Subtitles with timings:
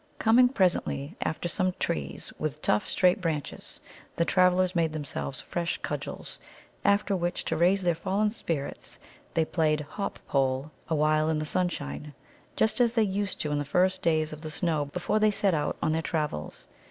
[0.17, 3.79] Coming presently after to some trees with tough, straight branches,
[4.15, 6.39] the travellers made themselves fresh cudgels.
[6.83, 8.97] After which, to raise their fallen spirits,
[9.35, 12.15] they played hop pole awhile in the sunshine,
[12.55, 15.53] just as they used to in the first days of the snow before they set
[15.53, 16.67] out on their travels.